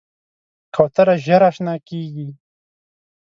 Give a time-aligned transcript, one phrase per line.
[0.75, 2.27] کوتره ژر اشنا کېږي.